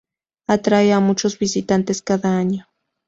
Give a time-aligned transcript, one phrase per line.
[0.47, 2.65] Atrae a muchos visitantes cada año.